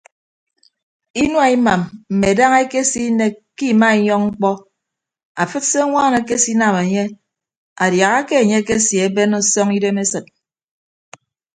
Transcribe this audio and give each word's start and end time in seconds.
Inua 1.23 1.45
imam 1.57 1.81
mme 2.11 2.29
daña 2.37 2.59
ekese 2.65 2.99
inek 3.09 3.33
ke 3.57 3.65
imainyọñ 3.73 4.21
mkpọ 4.29 4.49
afịd 5.41 5.63
se 5.69 5.77
añwaan 5.85 6.13
ekesinam 6.21 6.75
enye 6.83 7.03
adiaha 7.83 8.19
ke 8.27 8.35
enye 8.43 8.57
akese 8.61 9.13
ben 9.15 9.31
ọsọñ 9.39 9.67
idem 9.77 9.97
esịt. 10.03 10.25